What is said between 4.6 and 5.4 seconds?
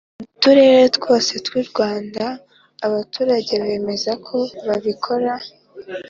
babikora